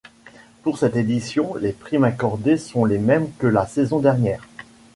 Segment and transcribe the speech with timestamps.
[0.63, 4.47] Pour cette édition, les primes accordées sont les mêmes que la saison dernière.